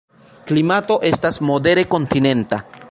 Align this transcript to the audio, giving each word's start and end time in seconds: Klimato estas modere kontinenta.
Klimato 0.51 0.97
estas 1.11 1.39
modere 1.51 1.87
kontinenta. 1.95 2.65